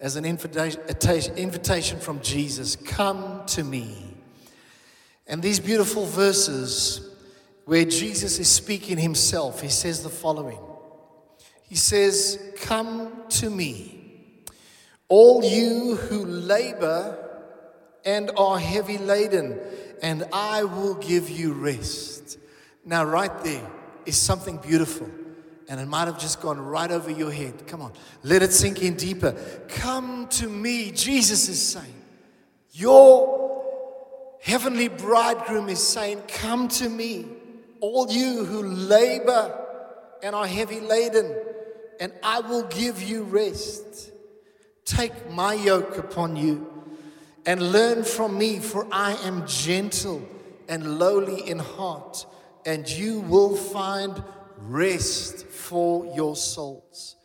[0.00, 4.14] as an invitation from Jesus Come to me.
[5.26, 7.14] And these beautiful verses
[7.64, 10.58] where Jesus is speaking himself, he says the following
[11.62, 14.42] He says, Come to me,
[15.08, 17.24] all you who labor
[18.04, 19.60] and are heavy laden,
[20.00, 22.38] and I will give you rest.
[22.84, 23.70] Now, right there
[24.06, 25.10] is something beautiful
[25.68, 27.66] and it might have just gone right over your head.
[27.66, 27.92] Come on,
[28.22, 29.32] let it sink in deeper.
[29.68, 31.94] Come to me, Jesus is saying.
[32.72, 37.26] Your heavenly bridegroom is saying, Come to me,
[37.80, 39.66] all you who labor
[40.22, 41.36] and are heavy laden,
[42.00, 44.10] and I will give you rest.
[44.86, 46.72] Take my yoke upon you
[47.44, 50.26] and learn from me, for I am gentle
[50.68, 52.24] and lowly in heart,
[52.64, 54.22] and you will find
[54.58, 55.37] rest
[55.68, 57.16] for your souls.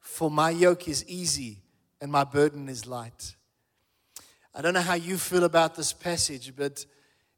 [0.00, 1.58] For my yoke is easy
[2.00, 3.36] and my burden is light.
[4.54, 6.86] I don't know how you feel about this passage, but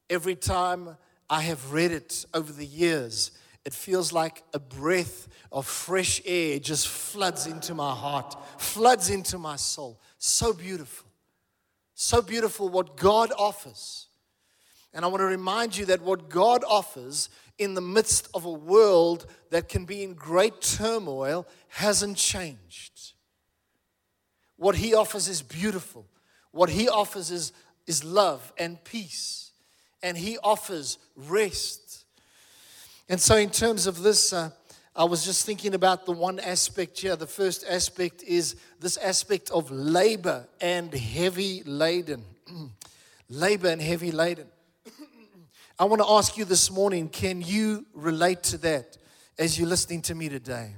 [0.09, 0.97] every time
[1.29, 3.33] I have read it over the years,
[3.65, 9.39] it feels like a breath of fresh air just floods into my heart, floods into
[9.39, 10.01] my soul.
[10.19, 11.09] So beautiful.
[11.95, 14.07] So beautiful what God offers.
[14.95, 17.29] And I want to remind you that what God offers
[17.59, 23.13] in the midst of a world that can be in great turmoil hasn't changed.
[24.57, 26.07] What he offers is beautiful.
[26.53, 27.53] What he offers is,
[27.87, 29.51] is love and peace.
[30.03, 32.05] And he offers rest.
[33.09, 34.51] And so, in terms of this, uh,
[34.95, 37.17] I was just thinking about the one aspect here.
[37.17, 42.25] The first aspect is this aspect of labor and heavy laden.
[43.29, 44.47] labor and heavy laden.
[45.77, 48.97] I want to ask you this morning can you relate to that
[49.39, 50.77] as you're listening to me today?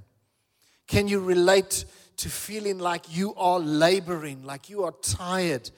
[0.87, 1.85] Can you relate
[2.19, 5.71] to feeling like you are laboring, like you are tired,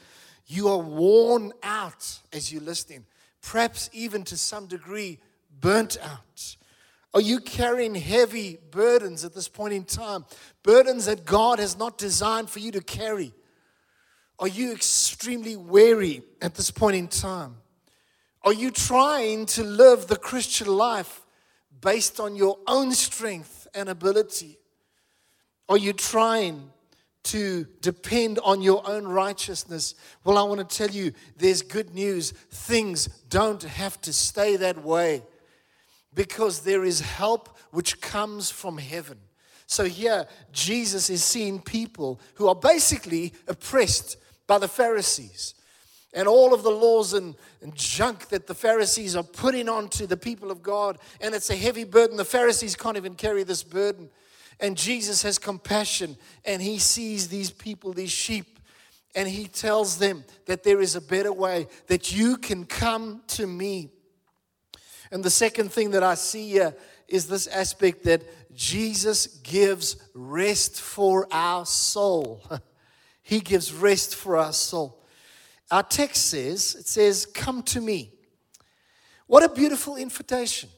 [0.46, 3.04] you are worn out as you're listening,
[3.42, 5.18] perhaps even to some degree
[5.60, 6.56] burnt out?
[7.12, 10.26] Are you carrying heavy burdens at this point in time?
[10.62, 13.32] Burdens that God has not designed for you to carry?
[14.38, 17.56] Are you extremely weary at this point in time?
[18.48, 21.20] Are you trying to live the Christian life
[21.82, 24.56] based on your own strength and ability?
[25.68, 26.70] Are you trying
[27.24, 29.96] to depend on your own righteousness?
[30.24, 32.30] Well, I want to tell you there's good news.
[32.30, 35.22] Things don't have to stay that way
[36.14, 39.18] because there is help which comes from heaven.
[39.66, 44.16] So here, Jesus is seeing people who are basically oppressed
[44.46, 45.52] by the Pharisees
[46.14, 50.16] and all of the laws and, and, junk that the Pharisees are putting onto the
[50.16, 50.98] people of God.
[51.20, 52.16] And it's a heavy burden.
[52.16, 54.08] The Pharisees can't even carry this burden.
[54.58, 58.58] And Jesus has compassion and he sees these people, these sheep,
[59.14, 63.46] and he tells them that there is a better way, that you can come to
[63.46, 63.90] me.
[65.10, 66.74] And the second thing that I see here
[67.06, 68.22] is this aspect that
[68.54, 72.42] Jesus gives rest for our soul.
[73.22, 75.04] he gives rest for our soul.
[75.70, 78.12] Our text says, it says, Come to me.
[79.26, 80.70] What a beautiful invitation.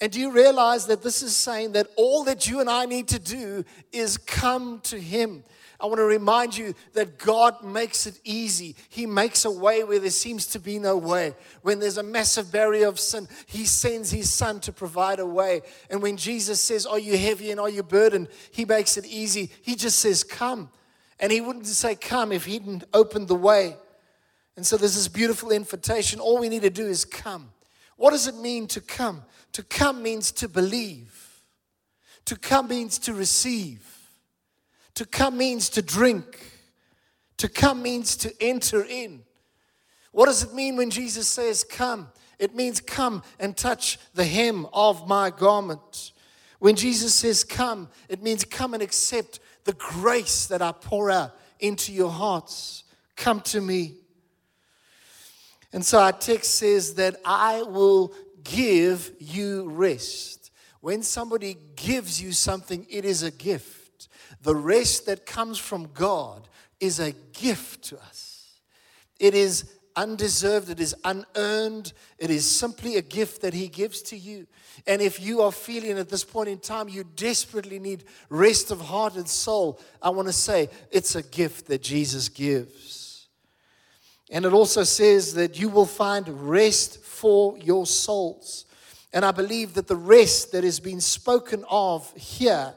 [0.00, 3.08] And do you realize that this is saying that all that you and I need
[3.08, 5.42] to do is come to Him?
[5.80, 8.74] I want to remind you that God makes it easy.
[8.88, 11.34] He makes a way where there seems to be no way.
[11.62, 15.62] When there's a massive barrier of sin, He sends His Son to provide a way.
[15.90, 18.28] And when Jesus says, Are you heavy and are you burdened?
[18.50, 19.50] He makes it easy.
[19.62, 20.70] He just says, Come.
[21.20, 23.76] And He wouldn't say, Come if He didn't open the way.
[24.58, 26.18] And so there's this beautiful invitation.
[26.18, 27.52] All we need to do is come.
[27.96, 29.22] What does it mean to come?
[29.52, 31.44] To come means to believe.
[32.24, 33.86] To come means to receive.
[34.96, 36.40] To come means to drink.
[37.36, 39.22] To come means to enter in.
[40.10, 42.08] What does it mean when Jesus says, Come?
[42.40, 46.10] It means come and touch the hem of my garment.
[46.58, 51.36] When Jesus says, Come, it means come and accept the grace that I pour out
[51.60, 52.82] into your hearts.
[53.14, 53.98] Come to me.
[55.72, 60.50] And so our text says that I will give you rest.
[60.80, 64.08] When somebody gives you something, it is a gift.
[64.42, 66.48] The rest that comes from God
[66.80, 68.60] is a gift to us.
[69.18, 74.16] It is undeserved, it is unearned, it is simply a gift that He gives to
[74.16, 74.46] you.
[74.86, 78.80] And if you are feeling at this point in time you desperately need rest of
[78.80, 83.07] heart and soul, I want to say it's a gift that Jesus gives.
[84.30, 88.66] And it also says that you will find rest for your souls.
[89.12, 92.74] And I believe that the rest that is being spoken of here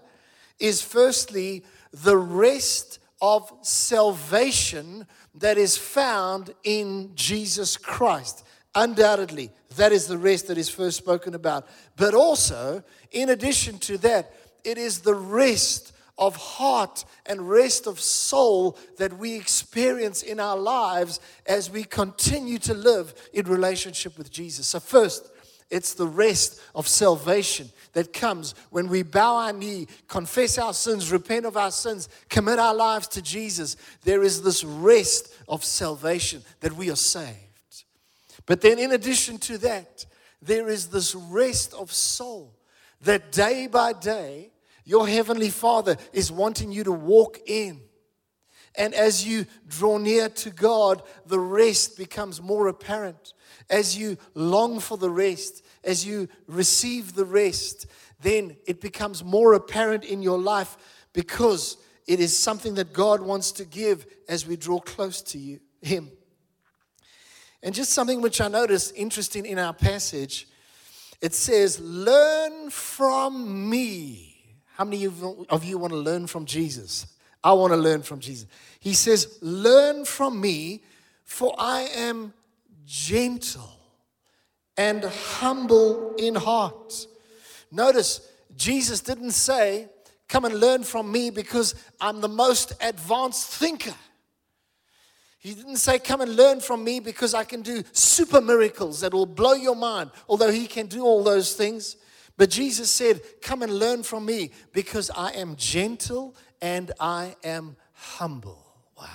[0.59, 5.05] is firstly the rest of salvation
[5.35, 8.45] that is found in Jesus Christ.
[8.73, 11.67] Undoubtedly, that is the rest that is first spoken about.
[11.97, 14.33] But also, in addition to that,
[14.63, 20.57] it is the rest of heart and rest of soul that we experience in our
[20.57, 24.67] lives as we continue to live in relationship with Jesus.
[24.67, 25.31] So, first,
[25.71, 31.11] it's the rest of salvation that comes when we bow our knee, confess our sins,
[31.11, 33.77] repent of our sins, commit our lives to Jesus.
[34.03, 37.37] There is this rest of salvation that we are saved.
[38.45, 40.05] But then, in addition to that,
[40.41, 42.53] there is this rest of soul
[43.01, 44.51] that day by day,
[44.91, 47.79] your Heavenly Father is wanting you to walk in.
[48.75, 53.33] And as you draw near to God, the rest becomes more apparent.
[53.69, 57.87] As you long for the rest, as you receive the rest,
[58.21, 60.75] then it becomes more apparent in your life
[61.13, 65.61] because it is something that God wants to give as we draw close to you,
[65.81, 66.11] Him.
[67.63, 70.49] And just something which I noticed interesting in our passage
[71.21, 74.30] it says, Learn from me.
[74.75, 77.07] How many of you want to learn from Jesus?
[77.43, 78.47] I want to learn from Jesus.
[78.79, 80.83] He says, Learn from me,
[81.23, 82.33] for I am
[82.85, 83.77] gentle
[84.77, 87.07] and humble in heart.
[87.71, 89.87] Notice, Jesus didn't say,
[90.27, 93.93] Come and learn from me because I'm the most advanced thinker.
[95.39, 99.13] He didn't say, Come and learn from me because I can do super miracles that
[99.13, 101.97] will blow your mind, although He can do all those things.
[102.41, 107.75] But Jesus said, Come and learn from me because I am gentle and I am
[107.93, 108.65] humble.
[108.97, 109.05] Wow.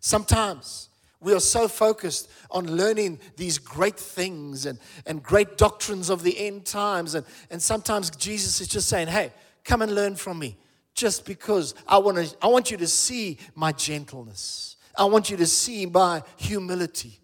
[0.00, 0.90] Sometimes
[1.20, 6.38] we are so focused on learning these great things and, and great doctrines of the
[6.38, 7.14] end times.
[7.14, 9.32] And, and sometimes Jesus is just saying, Hey,
[9.64, 10.58] come and learn from me
[10.92, 14.76] just because I, wanna, I want you to see my gentleness.
[14.94, 17.18] I want you to see my humility.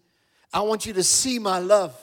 [0.51, 1.95] I want you to see my love.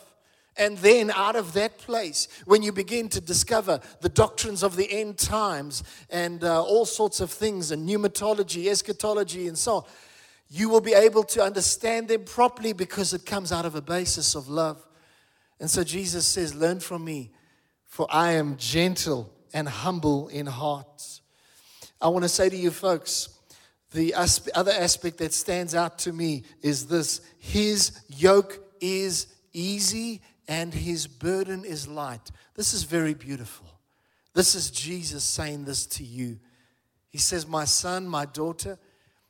[0.56, 4.90] And then, out of that place, when you begin to discover the doctrines of the
[4.90, 9.84] end times and uh, all sorts of things, and pneumatology, eschatology, and so on,
[10.48, 14.36] you will be able to understand them properly because it comes out of a basis
[14.36, 14.86] of love.
[15.58, 17.32] And so, Jesus says, Learn from me,
[17.84, 21.20] for I am gentle and humble in heart.
[22.00, 23.28] I want to say to you, folks,
[23.90, 30.72] the other aspect that stands out to me is this His yoke is easy and
[30.72, 32.30] His burden is light.
[32.54, 33.66] This is very beautiful.
[34.34, 36.38] This is Jesus saying this to you.
[37.10, 38.78] He says, My son, my daughter,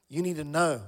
[0.09, 0.81] you need to know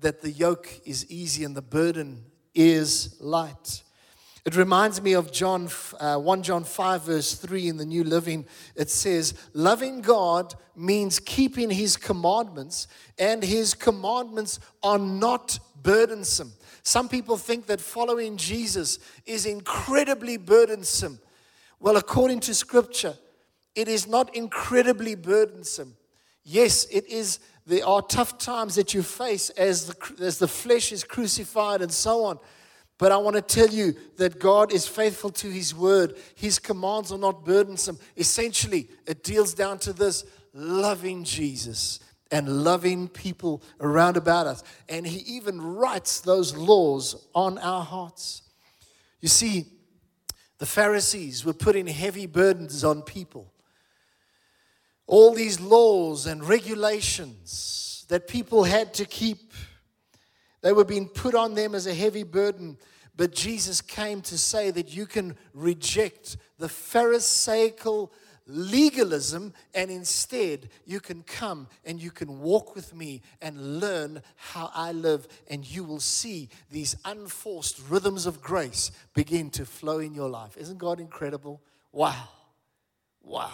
[0.00, 2.24] that the yoke is easy and the burden
[2.54, 3.82] is light.
[4.44, 5.68] It reminds me of John,
[6.00, 8.44] uh, 1 John 5, verse 3 in the New Living.
[8.74, 12.88] It says, Loving God means keeping his commandments,
[13.18, 16.52] and his commandments are not burdensome.
[16.82, 21.20] Some people think that following Jesus is incredibly burdensome.
[21.78, 23.16] Well, according to scripture,
[23.74, 25.96] it is not incredibly burdensome.
[26.44, 27.38] Yes, it is.
[27.66, 31.92] There are tough times that you face as the, as the flesh is crucified and
[31.92, 32.38] so on.
[32.98, 36.16] But I want to tell you that God is faithful to His word.
[36.34, 37.98] His commands are not burdensome.
[38.16, 42.00] Essentially, it deals down to this loving Jesus
[42.32, 44.64] and loving people around about us.
[44.88, 48.42] And He even writes those laws on our hearts.
[49.20, 49.66] You see,
[50.58, 53.52] the Pharisees were putting heavy burdens on people.
[55.06, 59.52] All these laws and regulations that people had to keep,
[60.62, 62.78] they were being put on them as a heavy burden.
[63.16, 68.12] But Jesus came to say that you can reject the Pharisaical
[68.46, 74.70] legalism and instead you can come and you can walk with me and learn how
[74.74, 80.14] I live and you will see these unforced rhythms of grace begin to flow in
[80.14, 80.56] your life.
[80.56, 81.60] Isn't God incredible?
[81.92, 82.28] Wow.
[83.22, 83.50] Wow.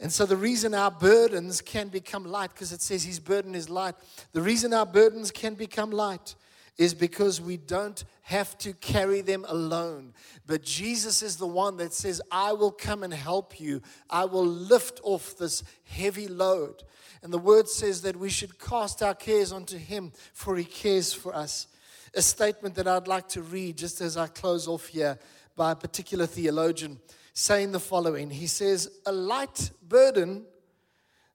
[0.00, 3.68] And so, the reason our burdens can become light, because it says his burden is
[3.68, 3.94] light,
[4.32, 6.34] the reason our burdens can become light
[6.80, 10.14] is because we don't have to carry them alone.
[10.46, 13.82] But Jesus is the one that says, I will come and help you.
[14.08, 16.82] I will lift off this heavy load.
[17.22, 21.12] And the word says that we should cast our cares onto Him, for He cares
[21.12, 21.66] for us.
[22.14, 25.18] A statement that I'd like to read just as I close off here
[25.56, 26.98] by a particular theologian
[27.34, 30.46] saying the following He says, A light burden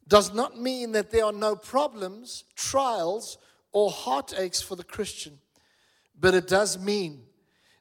[0.08, 3.38] does not mean that there are no problems, trials,
[3.76, 5.38] or heartaches for the Christian,
[6.18, 7.24] but it does mean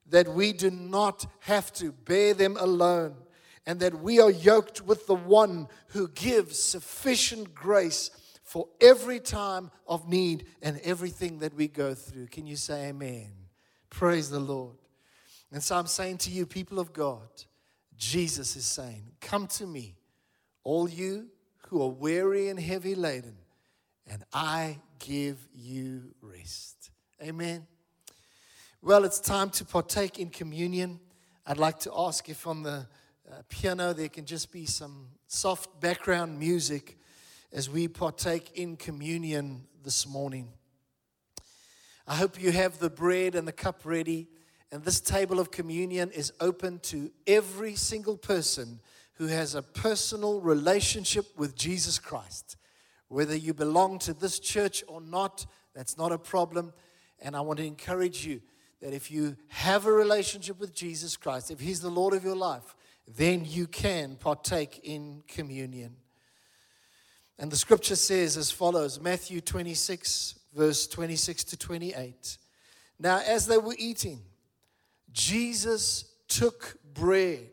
[0.09, 3.15] that we do not have to bear them alone
[3.65, 8.11] and that we are yoked with the one who gives sufficient grace
[8.43, 12.27] for every time of need and everything that we go through.
[12.27, 13.31] Can you say amen?
[13.89, 14.75] Praise the Lord.
[15.53, 17.29] And so I'm saying to you, people of God,
[17.97, 19.95] Jesus is saying, Come to me,
[20.65, 21.29] all you
[21.69, 23.37] who are weary and heavy laden,
[24.07, 26.91] and I give you rest.
[27.23, 27.67] Amen.
[28.83, 31.01] Well, it's time to partake in communion.
[31.47, 32.87] I'd like to ask if on the
[33.31, 36.99] uh, piano there can just be some soft background music
[37.53, 40.49] as we partake in communion this morning.
[42.07, 44.29] I hope you have the bread and the cup ready.
[44.71, 48.81] And this table of communion is open to every single person
[49.15, 52.57] who has a personal relationship with Jesus Christ.
[53.15, 56.73] Whether you belong to this church or not, that's not a problem.
[57.21, 58.41] And I want to encourage you
[58.83, 62.35] that if you have a relationship with Jesus Christ, if He's the Lord of your
[62.35, 62.75] life,
[63.07, 65.95] then you can partake in communion.
[67.39, 72.37] And the scripture says as follows Matthew 26, verse 26 to 28.
[72.99, 74.23] Now, as they were eating,
[75.13, 77.47] Jesus took bread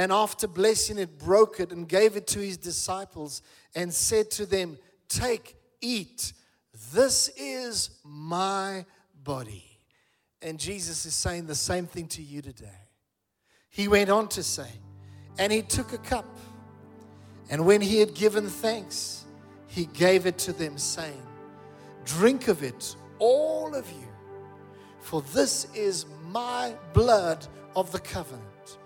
[0.00, 3.42] and after blessing it, broke it and gave it to his disciples
[3.74, 4.78] and said to them,
[5.10, 6.32] Take, eat.
[6.94, 8.86] This is my
[9.22, 9.66] body.
[10.40, 12.80] And Jesus is saying the same thing to you today.
[13.68, 14.70] He went on to say,
[15.38, 16.34] And he took a cup,
[17.50, 19.26] and when he had given thanks,
[19.66, 21.22] he gave it to them, saying,
[22.06, 24.08] Drink of it, all of you,
[25.02, 28.78] for this is my blood of the covenant,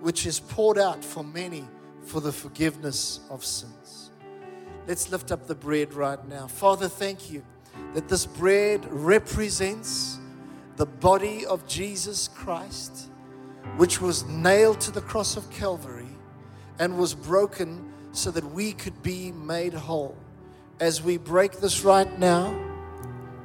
[0.00, 1.64] which is poured out for many
[2.02, 4.10] for the forgiveness of sins.
[4.86, 6.46] Let's lift up the bread right now.
[6.46, 7.44] Father, thank you
[7.94, 10.18] that this bread represents
[10.76, 13.10] the body of Jesus Christ,
[13.76, 16.06] which was nailed to the cross of Calvary
[16.78, 20.16] and was broken so that we could be made whole.
[20.80, 22.56] As we break this right now,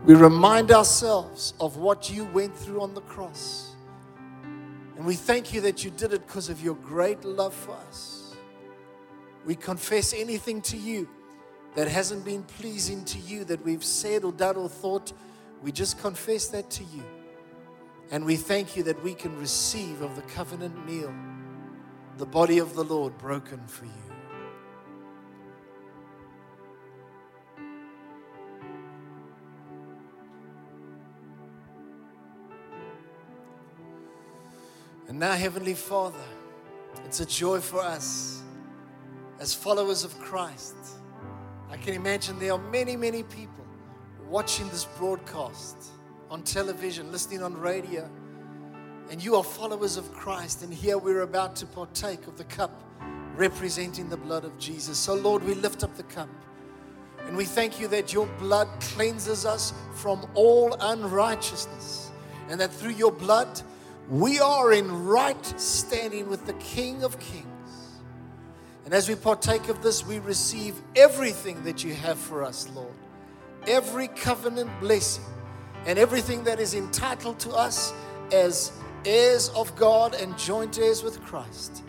[0.05, 3.73] we remind ourselves of what you went through on the cross.
[4.95, 8.35] And we thank you that you did it because of your great love for us.
[9.45, 11.09] We confess anything to you
[11.75, 15.12] that hasn't been pleasing to you, that we've said or done or thought,
[15.62, 17.03] we just confess that to you.
[18.12, 21.13] And we thank you that we can receive of the covenant meal,
[22.17, 24.12] the body of the Lord broken for you.
[35.07, 36.24] And now, Heavenly Father,
[37.05, 38.41] it's a joy for us
[39.39, 40.75] as followers of Christ.
[41.69, 43.65] I can imagine there are many, many people
[44.29, 45.75] watching this broadcast
[46.29, 48.10] on television, listening on radio,
[49.10, 50.63] and you are followers of Christ.
[50.63, 52.83] And here we're about to partake of the cup
[53.36, 54.98] representing the blood of Jesus.
[54.98, 56.29] So, Lord, we lift up the cup.
[57.25, 62.12] And we thank you that your blood cleanses us from all unrighteousness.
[62.50, 63.62] And that through your blood,
[64.10, 67.48] we are in right standing with the King of Kings.
[68.86, 72.93] And as we partake of this, we receive everything that you have for us, Lord.
[73.65, 75.24] Every covenant blessing
[75.86, 77.93] and everything that is entitled to us
[78.31, 78.74] as
[79.05, 81.83] heirs of God and joint heirs with Christ.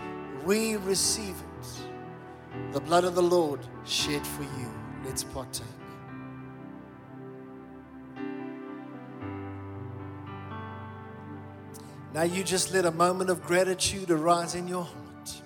[0.44, 2.72] We receive it.
[2.72, 4.70] The blood of the Lord shed for you.
[5.04, 5.66] Let's partake.
[12.14, 15.42] Now you just let a moment of gratitude arise in your heart.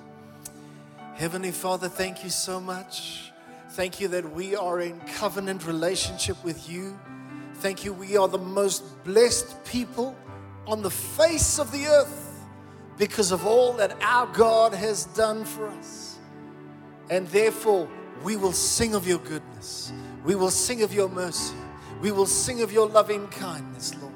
[1.14, 3.32] Heavenly Father, thank you so much.
[3.70, 6.98] Thank you that we are in covenant relationship with you.
[7.54, 10.14] Thank you, we are the most blessed people
[10.66, 12.44] on the face of the earth
[12.98, 16.18] because of all that our God has done for us.
[17.08, 17.88] And therefore,
[18.22, 19.90] we will sing of your goodness.
[20.22, 21.56] We will sing of your mercy.
[22.02, 24.12] We will sing of your loving kindness, Lord.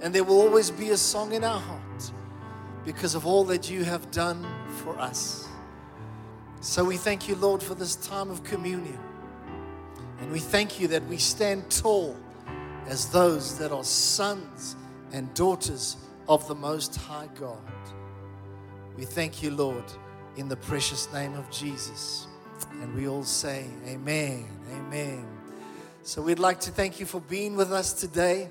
[0.00, 2.12] And there will always be a song in our heart
[2.84, 4.46] because of all that you have done
[4.82, 5.48] for us.
[6.60, 8.98] So we thank you, Lord, for this time of communion.
[10.20, 12.16] And we thank you that we stand tall
[12.86, 14.76] as those that are sons
[15.12, 15.96] and daughters
[16.28, 17.58] of the Most High God.
[18.96, 19.84] We thank you, Lord,
[20.36, 22.26] in the precious name of Jesus.
[22.80, 25.26] And we all say, Amen, Amen.
[26.02, 28.50] So we'd like to thank you for being with us today.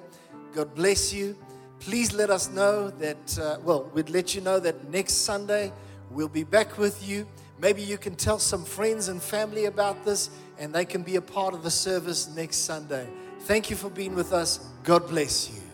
[0.58, 1.36] God bless you.
[1.80, 5.72] Please let us know that, uh, well, we'd let you know that next Sunday
[6.10, 7.28] we'll be back with you.
[7.62, 11.22] Maybe you can tell some friends and family about this and they can be a
[11.22, 13.08] part of the service next Sunday.
[13.42, 14.72] Thank you for being with us.
[14.84, 15.67] God bless you.